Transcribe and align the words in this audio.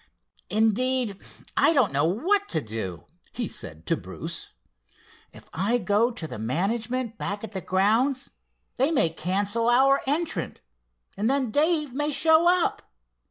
"Indeed, 0.49 1.19
I 1.55 1.73
don't 1.73 1.93
know 1.93 2.05
what 2.05 2.49
to 2.49 2.59
do," 2.63 3.03
he 3.33 3.47
said 3.47 3.85
to 3.85 3.95
Bruce. 3.95 4.49
"If 5.31 5.47
I 5.53 5.77
go 5.77 6.09
to 6.09 6.25
the 6.25 6.39
management 6.39 7.19
back 7.19 7.43
at 7.43 7.51
the 7.53 7.61
grounds, 7.61 8.31
they 8.77 8.89
may 8.89 9.09
cancel 9.11 9.69
our 9.69 10.01
entrant, 10.07 10.59
and 11.15 11.29
then 11.29 11.51
Dave 11.51 11.93
may 11.93 12.11
show 12.11 12.47
up. 12.49 12.81